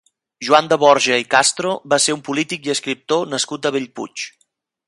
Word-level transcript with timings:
Joan 0.45 0.69
de 0.71 0.77
Borja 0.83 1.19
i 1.25 1.27
Castro 1.33 1.75
va 1.95 2.01
ser 2.07 2.17
un 2.17 2.25
polític 2.31 2.67
i 2.71 2.75
escriptor 2.77 3.31
nascut 3.35 3.69
a 3.71 3.77
Bellpuig. 3.77 4.29